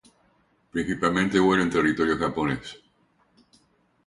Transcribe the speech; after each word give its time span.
Principalmente 0.71 1.37
vuela 1.39 1.61
en 1.61 1.69
territorio 1.69 2.17
Japones. 2.17 2.75